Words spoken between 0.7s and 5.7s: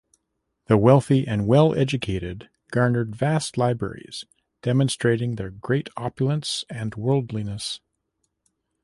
wealthy and well educated garnered vast libraries, demonstrating their